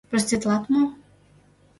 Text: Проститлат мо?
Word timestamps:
Проститлат 0.09 0.63
мо? 0.73 0.83